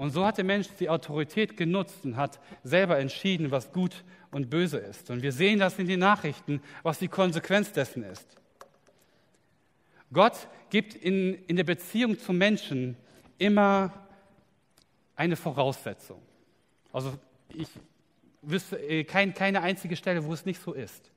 [0.00, 4.48] Und so hat der Mensch die Autorität genutzt und hat selber entschieden, was gut und
[4.48, 5.10] böse ist.
[5.10, 8.26] Und wir sehen das in den Nachrichten, was die Konsequenz dessen ist.
[10.10, 12.96] Gott gibt in, in der Beziehung zum Menschen
[13.36, 13.92] immer
[15.16, 16.22] eine Voraussetzung.
[16.94, 17.12] Also
[17.50, 17.68] ich
[18.40, 21.10] wüsste äh, kein, keine einzige Stelle, wo es nicht so ist.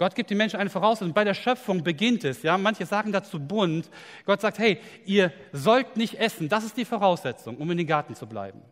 [0.00, 1.12] Gott gibt den Menschen eine Voraussetzung.
[1.12, 2.42] Bei der Schöpfung beginnt es.
[2.42, 3.90] Ja, manche sagen dazu bunt.
[4.24, 6.48] Gott sagt, hey, ihr sollt nicht essen.
[6.48, 8.62] Das ist die Voraussetzung, um in den Garten zu bleiben.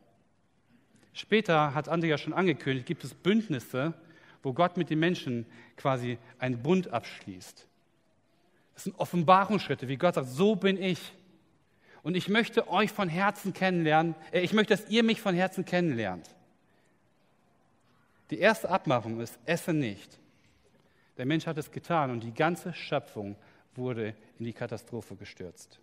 [1.13, 3.93] Später hat Andi ja schon angekündigt, gibt es Bündnisse,
[4.43, 5.45] wo Gott mit den Menschen
[5.77, 7.67] quasi einen Bund abschließt.
[8.73, 11.13] Das sind Offenbarungsschritte, wie Gott sagt, so bin ich.
[12.03, 14.15] Und ich möchte euch von Herzen kennenlernen.
[14.33, 16.27] Äh, ich möchte, dass ihr mich von Herzen kennenlernt.
[18.31, 20.19] Die erste Abmachung ist, esse nicht.
[21.19, 23.37] Der Mensch hat es getan und die ganze Schöpfung
[23.75, 25.81] wurde in die Katastrophe gestürzt.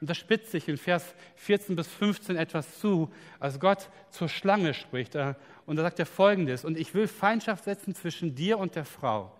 [0.00, 4.74] Und das spitzt sich in Vers 14 bis 15 etwas zu, als Gott zur Schlange
[4.74, 5.14] spricht.
[5.14, 5.34] Äh,
[5.66, 9.32] und da sagt er folgendes: Und ich will Feindschaft setzen zwischen dir und der Frau,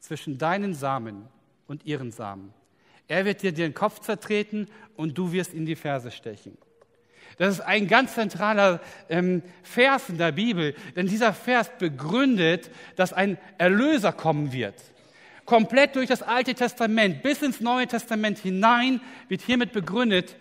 [0.00, 1.28] zwischen deinen Samen
[1.68, 2.52] und ihren Samen.
[3.06, 6.58] Er wird dir den Kopf zertreten und du wirst in die Ferse stechen.
[7.38, 13.12] Das ist ein ganz zentraler ähm, Vers in der Bibel, denn dieser Vers begründet, dass
[13.12, 14.74] ein Erlöser kommen wird.
[15.44, 20.34] Komplett durch das Alte Testament bis ins Neue Testament hinein wird hiermit begründet,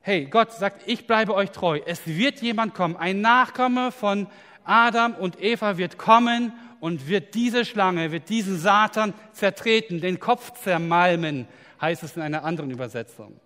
[0.00, 1.80] hey, Gott sagt, ich bleibe euch treu.
[1.86, 4.26] Es wird jemand kommen, ein Nachkomme von
[4.64, 10.52] Adam und Eva wird kommen und wird diese Schlange, wird diesen Satan zertreten, den Kopf
[10.62, 11.46] zermalmen,
[11.80, 13.38] heißt es in einer anderen Übersetzung.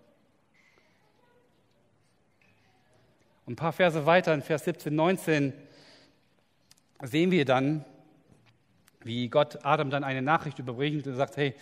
[3.47, 5.53] Und ein paar Verse weiter, in Vers 17, 19,
[7.03, 7.85] sehen wir dann,
[8.99, 11.55] wie Gott Adam dann eine Nachricht überbringt und sagt, hey,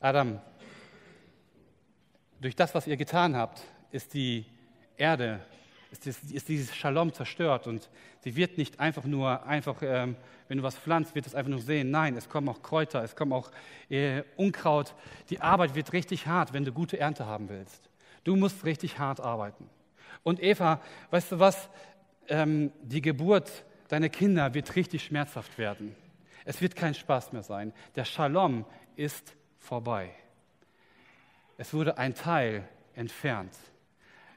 [0.00, 0.40] Adam,
[2.40, 3.62] durch das, was ihr getan habt,
[3.92, 4.44] ist die
[4.96, 5.38] Erde,
[5.92, 7.88] ist, ist dieses Shalom zerstört und
[8.24, 10.16] sie wird nicht einfach nur, einfach, ähm,
[10.48, 11.92] wenn du was pflanzt, wird es einfach nur sehen.
[11.92, 13.52] Nein, es kommen auch Kräuter, es kommt auch
[13.88, 14.96] äh, Unkraut.
[15.28, 17.88] Die Arbeit wird richtig hart, wenn du gute Ernte haben willst.
[18.24, 19.70] Du musst richtig hart arbeiten.
[20.22, 21.68] Und Eva, weißt du was?
[22.28, 25.94] Ähm, die Geburt deiner Kinder wird richtig schmerzhaft werden.
[26.44, 27.72] Es wird kein Spaß mehr sein.
[27.96, 28.64] Der Shalom
[28.96, 30.10] ist vorbei.
[31.58, 33.52] Es wurde ein Teil entfernt.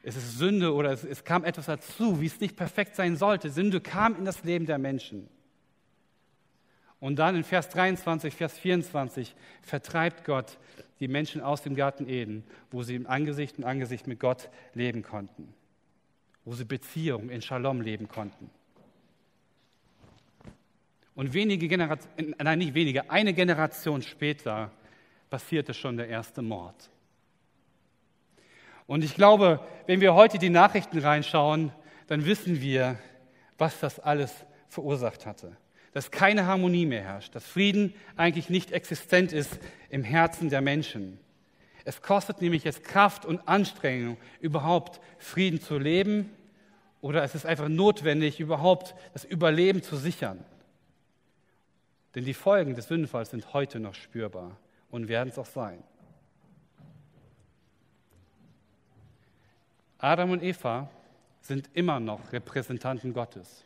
[0.02, 3.48] Es ist Sünde oder es, es kam etwas dazu, wie es nicht perfekt sein sollte.
[3.48, 5.28] Sünde kam in das Leben der Menschen.
[7.00, 10.58] Und dann in Vers 23, Vers 24 vertreibt Gott
[11.00, 15.02] die Menschen aus dem Garten Eden, wo sie im Angesicht und Angesicht mit Gott leben
[15.02, 15.54] konnten
[16.44, 18.50] wo sie Beziehung in Shalom leben konnten.
[21.14, 24.70] Und wenige Generationen, nein, nicht wenige, eine Generation später
[25.30, 26.90] passierte schon der erste Mord.
[28.86, 31.72] Und ich glaube, wenn wir heute die Nachrichten reinschauen,
[32.06, 32.98] dann wissen wir,
[33.56, 35.56] was das alles verursacht hatte.
[35.92, 41.18] Dass keine Harmonie mehr herrscht, dass Frieden eigentlich nicht existent ist im Herzen der Menschen.
[41.84, 46.30] Es kostet nämlich jetzt Kraft und Anstrengung, überhaupt Frieden zu leben
[47.00, 50.42] oder es ist einfach notwendig, überhaupt das Überleben zu sichern.
[52.14, 54.56] Denn die Folgen des Sündenfalls sind heute noch spürbar
[54.90, 55.82] und werden es auch sein.
[59.98, 60.88] Adam und Eva
[61.40, 63.64] sind immer noch Repräsentanten Gottes.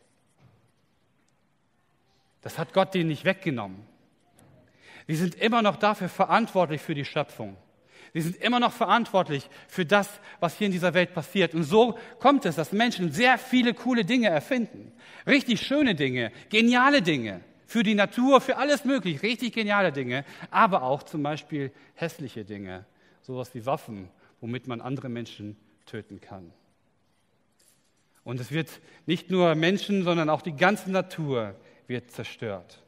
[2.41, 3.85] Das hat Gott denen nicht weggenommen.
[5.07, 7.57] Sie sind immer noch dafür verantwortlich für die Schöpfung.
[8.13, 11.53] Sie sind immer noch verantwortlich für das, was hier in dieser Welt passiert.
[11.53, 14.91] Und so kommt es, dass Menschen sehr viele coole Dinge erfinden.
[15.27, 17.41] Richtig schöne Dinge, geniale Dinge.
[17.67, 20.25] Für die Natur, für alles möglich, richtig geniale Dinge.
[20.49, 22.85] Aber auch zum Beispiel hässliche Dinge.
[23.21, 24.09] Sowas wie Waffen,
[24.41, 26.51] womit man andere Menschen töten kann.
[28.23, 28.69] Und es wird
[29.05, 31.55] nicht nur Menschen, sondern auch die ganze Natur
[31.87, 32.81] wird zerstört.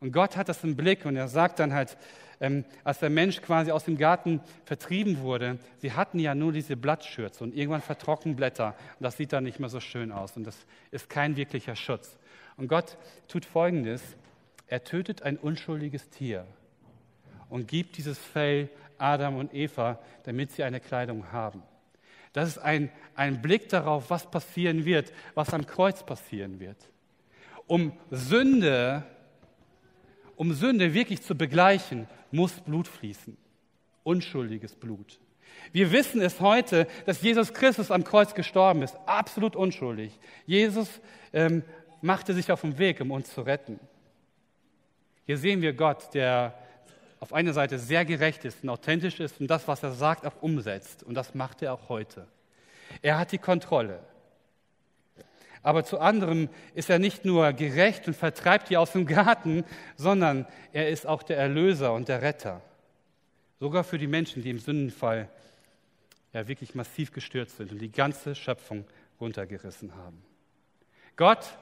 [0.00, 1.96] Und Gott hat das im Blick und er sagt dann halt,
[2.44, 6.76] ähm, als der Mensch quasi aus dem Garten vertrieben wurde, sie hatten ja nur diese
[6.76, 10.44] Blattschürze und irgendwann vertrocknen Blätter und das sieht dann nicht mehr so schön aus und
[10.44, 10.54] das
[10.90, 12.18] ist kein wirklicher Schutz.
[12.58, 14.02] Und Gott tut Folgendes,
[14.66, 16.46] er tötet ein unschuldiges Tier
[17.48, 21.62] und gibt dieses Fell Adam und Eva, damit sie eine Kleidung haben.
[22.34, 26.76] Das ist ein, ein Blick darauf, was passieren wird, was am Kreuz passieren wird.
[27.66, 29.04] Um Sünde
[30.36, 33.36] um Sünde wirklich zu begleichen, muss Blut fließen.
[34.02, 35.20] Unschuldiges Blut.
[35.72, 38.96] Wir wissen es heute, dass Jesus Christus am Kreuz gestorben ist.
[39.06, 40.18] Absolut unschuldig.
[40.44, 41.00] Jesus
[41.32, 41.62] ähm,
[42.02, 43.78] machte sich auf den Weg, um uns zu retten.
[45.26, 46.58] Hier sehen wir Gott, der
[47.20, 50.42] auf einer Seite sehr gerecht ist und authentisch ist und das, was er sagt, auch
[50.42, 51.02] umsetzt.
[51.02, 52.26] Und das macht er auch heute.
[53.00, 54.00] Er hat die Kontrolle.
[55.64, 59.64] Aber zu anderem ist er nicht nur gerecht und vertreibt die aus dem Garten,
[59.96, 62.60] sondern er ist auch der Erlöser und der Retter.
[63.58, 65.28] Sogar für die Menschen, die im Sündenfall
[66.34, 68.84] ja wirklich massiv gestürzt sind und die ganze Schöpfung
[69.18, 70.22] runtergerissen haben.
[71.16, 71.56] Gott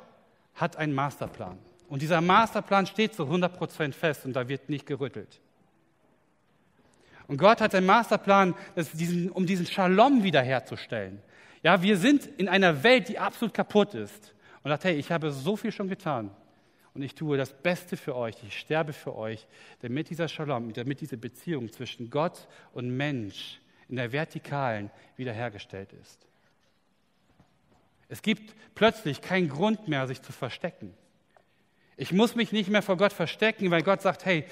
[0.56, 1.58] hat einen Masterplan.
[1.88, 5.40] Und dieser Masterplan steht zu 100 Prozent fest und da wird nicht gerüttelt.
[7.28, 8.56] Und Gott hat einen Masterplan,
[9.32, 11.22] um diesen Shalom wiederherzustellen.
[11.62, 14.34] Ja, wir sind in einer Welt, die absolut kaputt ist.
[14.62, 16.30] Und sagt, hey, ich habe so viel schon getan.
[16.94, 18.36] Und ich tue das Beste für euch.
[18.46, 19.46] Ich sterbe für euch,
[19.80, 26.26] damit dieser Shalom, damit diese Beziehung zwischen Gott und Mensch in der Vertikalen wiederhergestellt ist.
[28.08, 30.92] Es gibt plötzlich keinen Grund mehr, sich zu verstecken.
[31.96, 34.44] Ich muss mich nicht mehr vor Gott verstecken, weil Gott sagt, hey,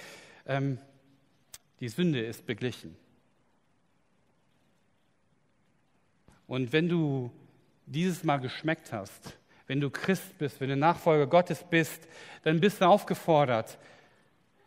[0.46, 0.78] ähm,
[1.80, 2.96] die Sünde ist beglichen.
[6.50, 7.30] Und wenn du
[7.86, 12.08] dieses Mal geschmeckt hast, wenn du Christ bist, wenn du Nachfolger Gottes bist,
[12.42, 13.78] dann bist du aufgefordert,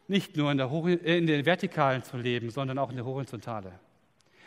[0.08, 0.72] nicht nur in der,
[1.04, 3.74] in der Vertikalen zu leben, sondern auch in der Horizontale.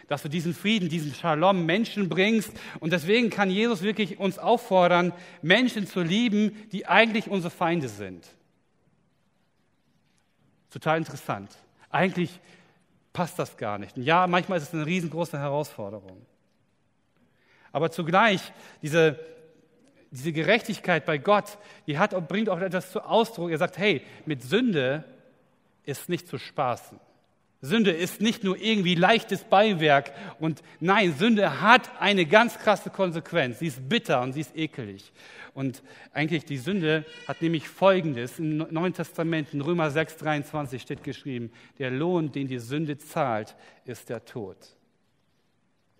[0.09, 2.53] Dass du diesen Frieden, diesen Shalom Menschen bringst.
[2.81, 8.27] Und deswegen kann Jesus wirklich uns auffordern, Menschen zu lieben, die eigentlich unsere Feinde sind.
[10.71, 11.51] Total interessant.
[11.91, 12.41] Eigentlich
[13.13, 13.99] passt das gar nicht.
[13.99, 16.25] Und ja, manchmal ist es eine riesengroße Herausforderung.
[17.77, 18.41] Aber zugleich,
[18.81, 19.19] diese,
[20.11, 23.51] diese Gerechtigkeit bei Gott, die hat, bringt auch etwas zu Ausdruck.
[23.51, 25.05] Er sagt, hey, mit Sünde
[25.85, 26.99] ist nicht zu spaßen.
[27.61, 33.59] Sünde ist nicht nur irgendwie leichtes Beiwerk und nein, Sünde hat eine ganz krasse Konsequenz.
[33.59, 35.13] Sie ist bitter und sie ist ekelig.
[35.53, 35.83] Und
[36.15, 38.39] eigentlich die Sünde hat nämlich Folgendes.
[38.39, 43.55] Im Neuen Testament, in Römer 6, 23 steht geschrieben, der Lohn, den die Sünde zahlt,
[43.85, 44.57] ist der Tod.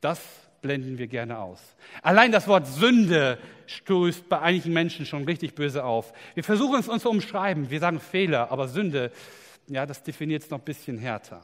[0.01, 1.61] Das blenden wir gerne aus.
[2.03, 6.13] Allein das Wort Sünde stößt bei einigen Menschen schon richtig böse auf.
[6.35, 7.71] Wir versuchen es uns zu umschreiben.
[7.71, 9.13] Wir sagen Fehler, aber Sünde,
[9.69, 11.41] ja, das definiert es noch ein bisschen härter.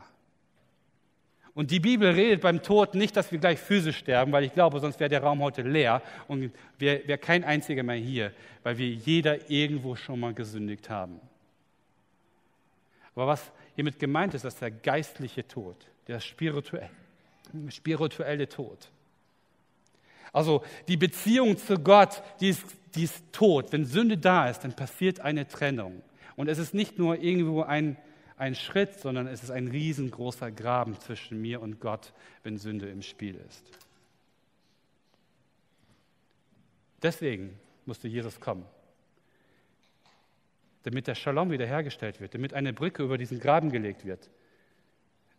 [1.54, 4.80] Und die Bibel redet beim Tod nicht, dass wir gleich physisch sterben, weil ich glaube,
[4.80, 8.32] sonst wäre der Raum heute leer und wäre wär kein einziger mehr hier,
[8.64, 11.20] weil wir jeder irgendwo schon mal gesündigt haben.
[13.14, 15.76] Aber was hiermit gemeint ist, ist der geistliche Tod,
[16.08, 16.90] der spirituelle,
[17.68, 18.90] spirituelle Tod.
[20.32, 22.64] Also die Beziehung zu Gott, die ist,
[22.94, 23.72] die ist tot.
[23.72, 26.02] Wenn Sünde da ist, dann passiert eine Trennung.
[26.36, 27.96] Und es ist nicht nur irgendwo ein
[28.42, 33.00] ein Schritt, sondern es ist ein riesengroßer Graben zwischen mir und Gott, wenn Sünde im
[33.00, 33.64] Spiel ist.
[37.00, 38.64] Deswegen musste Jesus kommen,
[40.82, 44.28] damit der Shalom wiederhergestellt wird, damit eine Brücke über diesen Graben gelegt wird,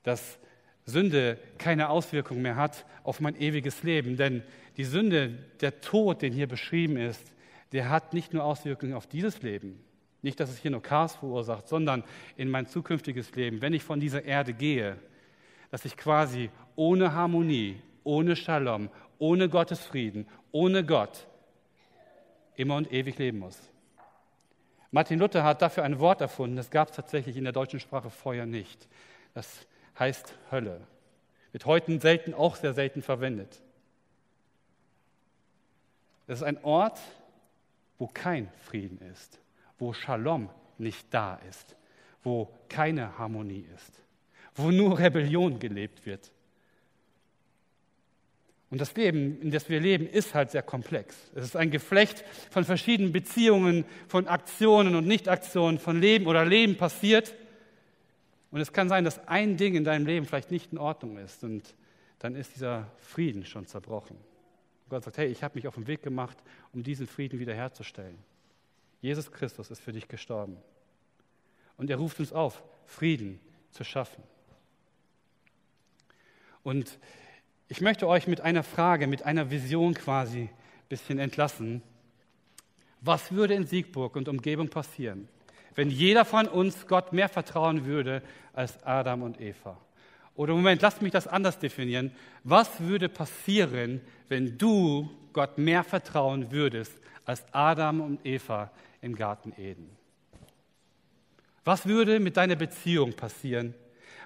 [0.03, 0.39] dass
[0.85, 4.17] Sünde keine Auswirkung mehr hat auf mein ewiges Leben.
[4.17, 4.43] Denn
[4.77, 7.33] die Sünde, der Tod, den hier beschrieben ist,
[7.71, 9.83] der hat nicht nur Auswirkungen auf dieses Leben,
[10.21, 12.03] nicht, dass es hier nur Chaos verursacht, sondern
[12.37, 14.97] in mein zukünftiges Leben, wenn ich von dieser Erde gehe,
[15.71, 21.27] dass ich quasi ohne Harmonie, ohne Shalom, ohne Gottes Frieden, ohne Gott
[22.55, 23.57] immer und ewig leben muss.
[24.91, 28.11] Martin Luther hat dafür ein Wort erfunden, das gab es tatsächlich in der deutschen Sprache
[28.11, 28.87] vorher nicht.
[29.33, 29.65] Das
[29.97, 30.81] heißt Hölle.
[31.51, 33.61] Wird heute selten, auch sehr selten verwendet.
[36.27, 36.99] Das ist ein Ort,
[37.97, 39.39] wo kein Frieden ist
[39.83, 41.75] wo Shalom nicht da ist,
[42.23, 44.01] wo keine Harmonie ist,
[44.55, 46.31] wo nur Rebellion gelebt wird.
[48.69, 51.15] Und das Leben, in das wir leben, ist halt sehr komplex.
[51.35, 56.75] Es ist ein Geflecht von verschiedenen Beziehungen, von Aktionen und Nichtaktionen, von Leben oder Leben
[56.75, 57.35] passiert.
[58.53, 61.43] Und es kann sein, dass ein Ding in deinem Leben vielleicht nicht in Ordnung ist
[61.43, 61.73] und
[62.19, 64.15] dann ist dieser Frieden schon zerbrochen.
[64.15, 66.37] Und Gott sagt, hey, ich habe mich auf den Weg gemacht,
[66.71, 68.19] um diesen Frieden wiederherzustellen.
[69.01, 70.57] Jesus Christus ist für dich gestorben.
[71.77, 73.39] Und er ruft uns auf, Frieden
[73.71, 74.21] zu schaffen.
[76.61, 76.99] Und
[77.69, 80.49] ich möchte euch mit einer Frage, mit einer Vision quasi ein
[80.89, 81.81] bisschen entlassen.
[83.01, 85.27] Was würde in Siegburg und Umgebung passieren,
[85.75, 88.21] wenn jeder von uns Gott mehr vertrauen würde
[88.53, 89.77] als Adam und Eva?
[90.35, 92.11] Oder Moment, lasst mich das anders definieren.
[92.43, 96.93] Was würde passieren, wenn du Gott mehr vertrauen würdest
[97.25, 98.71] als Adam und Eva
[99.01, 99.89] im Garten Eden?
[101.63, 103.73] Was würde mit deiner Beziehung passieren?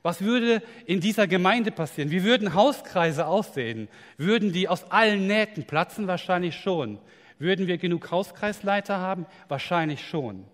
[0.02, 2.12] Was würde in dieser Gemeinde passieren?
[2.12, 3.90] Wie würden Hauskreise aussehen?
[4.18, 6.08] Würden die aus allen Nähten platzen?
[6.08, 7.00] Wahrscheinlich schon.
[7.40, 9.26] Würden wir genug Hauskreisleiter haben?
[9.48, 10.46] Wahrscheinlich schon.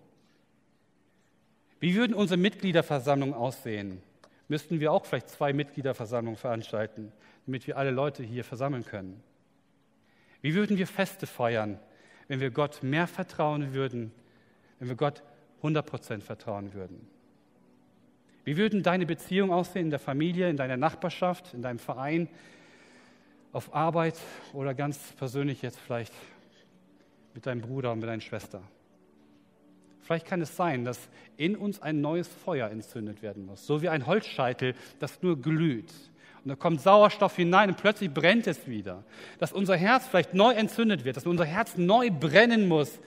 [1.84, 4.00] Wie würden unsere Mitgliederversammlungen aussehen?
[4.48, 7.12] Müssten wir auch vielleicht zwei Mitgliederversammlungen veranstalten,
[7.44, 9.22] damit wir alle Leute hier versammeln können?
[10.40, 11.78] Wie würden wir Feste feiern,
[12.26, 14.12] wenn wir Gott mehr vertrauen würden,
[14.78, 15.22] wenn wir Gott
[15.62, 17.06] 100% vertrauen würden?
[18.44, 22.30] Wie würden deine Beziehungen aussehen in der Familie, in deiner Nachbarschaft, in deinem Verein,
[23.52, 24.16] auf Arbeit
[24.54, 26.14] oder ganz persönlich jetzt vielleicht
[27.34, 28.62] mit deinem Bruder und mit deiner Schwester?
[30.04, 30.98] Vielleicht kann es sein, dass
[31.36, 35.92] in uns ein neues Feuer entzündet werden muss, so wie ein Holzscheitel, das nur glüht.
[36.44, 39.02] Und da kommt Sauerstoff hinein und plötzlich brennt es wieder.
[39.38, 43.00] Dass unser Herz vielleicht neu entzündet wird, dass unser Herz neu brennen muss,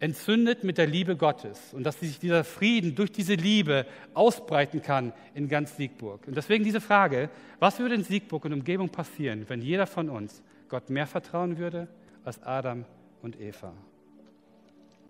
[0.00, 5.14] entzündet mit der Liebe Gottes und dass sich dieser Frieden durch diese Liebe ausbreiten kann
[5.32, 6.26] in ganz Siegburg.
[6.26, 10.42] Und deswegen diese Frage, was würde in Siegburg und Umgebung passieren, wenn jeder von uns
[10.68, 11.88] Gott mehr vertrauen würde
[12.22, 12.84] als Adam
[13.22, 13.72] und Eva?